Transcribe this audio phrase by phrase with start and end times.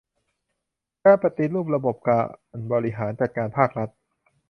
[1.03, 2.23] การปฏิรูประบบการ
[2.71, 3.89] บริหารจัดการภาครัฐ